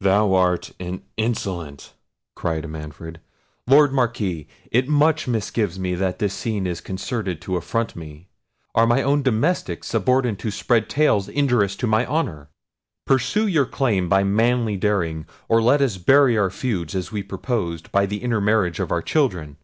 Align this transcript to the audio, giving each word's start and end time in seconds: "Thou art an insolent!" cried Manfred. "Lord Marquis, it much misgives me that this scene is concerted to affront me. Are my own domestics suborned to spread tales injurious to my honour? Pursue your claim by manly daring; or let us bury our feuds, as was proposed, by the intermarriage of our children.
"Thou 0.00 0.34
art 0.34 0.72
an 0.80 1.02
insolent!" 1.16 1.92
cried 2.34 2.68
Manfred. 2.68 3.20
"Lord 3.68 3.92
Marquis, 3.92 4.48
it 4.72 4.88
much 4.88 5.26
misgives 5.28 5.78
me 5.78 5.94
that 5.94 6.18
this 6.18 6.34
scene 6.34 6.66
is 6.66 6.80
concerted 6.80 7.40
to 7.42 7.54
affront 7.56 7.94
me. 7.94 8.26
Are 8.74 8.88
my 8.88 9.04
own 9.04 9.22
domestics 9.22 9.86
suborned 9.86 10.36
to 10.40 10.50
spread 10.50 10.90
tales 10.90 11.28
injurious 11.28 11.76
to 11.76 11.86
my 11.86 12.04
honour? 12.06 12.48
Pursue 13.06 13.46
your 13.46 13.66
claim 13.66 14.08
by 14.08 14.24
manly 14.24 14.76
daring; 14.76 15.26
or 15.48 15.62
let 15.62 15.80
us 15.80 15.96
bury 15.96 16.36
our 16.36 16.50
feuds, 16.50 16.96
as 16.96 17.12
was 17.12 17.22
proposed, 17.22 17.92
by 17.92 18.04
the 18.04 18.20
intermarriage 18.24 18.80
of 18.80 18.90
our 18.90 19.00
children. 19.00 19.58